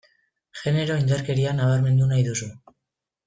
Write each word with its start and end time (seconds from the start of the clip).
Genero 0.61 0.95
indarkeria 1.01 1.53
nabarmendu 1.59 2.09
nahi 2.13 2.25
duzu. 2.31 2.49